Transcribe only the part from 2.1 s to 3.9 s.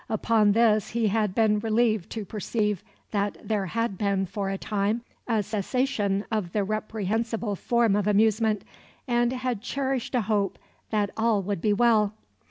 to perceive that there